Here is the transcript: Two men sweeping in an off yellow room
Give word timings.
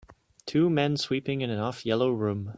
Two 0.47 0.67
men 0.67 0.97
sweeping 0.97 1.41
in 1.41 1.51
an 1.51 1.59
off 1.59 1.85
yellow 1.85 2.09
room 2.09 2.49